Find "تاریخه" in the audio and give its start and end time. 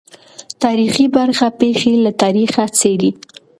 2.21-2.63